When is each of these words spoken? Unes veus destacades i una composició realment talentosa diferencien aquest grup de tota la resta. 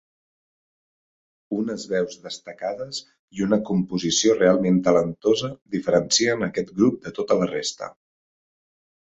Unes 1.57 1.83
veus 1.91 2.15
destacades 2.23 3.01
i 3.41 3.43
una 3.49 3.59
composició 3.67 4.35
realment 4.39 4.81
talentosa 4.89 5.51
diferencien 5.77 6.49
aquest 6.49 6.75
grup 6.81 6.99
de 7.07 7.15
tota 7.21 7.41
la 7.45 7.51
resta. 7.55 7.93